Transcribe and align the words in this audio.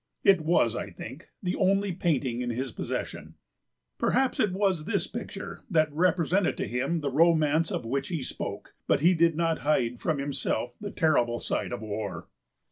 It 0.23 0.41
was, 0.41 0.75
I 0.75 0.89
think, 0.89 1.29
the 1.43 1.55
only 1.55 1.91
painting 1.91 2.41
in 2.41 2.49
his 2.49 2.71
possession. 2.71 3.35
Perhaps 3.99 4.39
it 4.39 4.51
was 4.51 4.85
this 4.85 5.05
picture 5.05 5.59
that 5.69 5.93
represented 5.93 6.57
to 6.57 6.67
him 6.67 7.01
the 7.01 7.11
romance 7.11 7.69
of 7.71 7.85
which 7.85 8.07
he 8.07 8.23
spoke; 8.23 8.73
but 8.87 9.01
he 9.01 9.13
did 9.13 9.35
not 9.35 9.59
hide 9.59 9.99
from 9.99 10.17
himself 10.17 10.73
the 10.81 10.89
terrible 10.89 11.39
side 11.39 11.71
of 11.71 11.83
war. 11.83 12.27